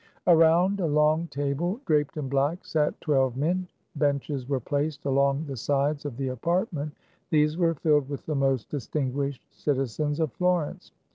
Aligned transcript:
Around 0.25 0.79
a 0.79 0.87
long 0.87 1.27
table, 1.27 1.79
draped 1.85 2.17
in 2.17 2.27
black, 2.27 2.65
sat 2.65 2.99
twelve 3.01 3.37
men. 3.37 3.67
Benches 3.95 4.49
were 4.49 4.59
placed 4.59 5.05
along 5.05 5.45
the 5.45 5.55
sides 5.55 6.05
of 6.05 6.17
the 6.17 6.29
apartment. 6.29 6.93
These 7.29 7.55
were 7.55 7.75
filled 7.75 8.09
with 8.09 8.25
the 8.25 8.33
most 8.33 8.69
distinguished 8.71 9.43
citizens 9.51 10.19
of 10.19 10.33
Florence. 10.33 10.91